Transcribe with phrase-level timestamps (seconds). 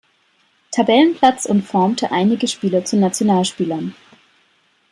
[0.71, 3.93] Tabellenplatz und formte einige Spieler zu Nationalspielern.